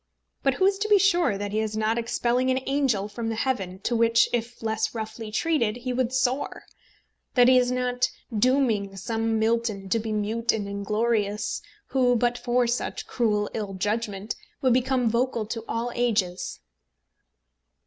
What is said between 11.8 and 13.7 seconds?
who, but for such cruel